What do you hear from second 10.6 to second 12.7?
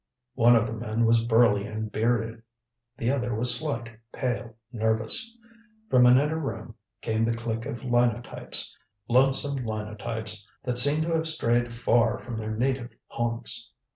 that seemed to have strayed far from their